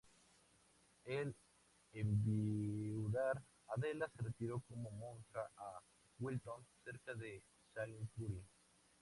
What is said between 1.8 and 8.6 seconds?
enviudar, Adela se retiró como monja a Wilton, cerca de Salisbury.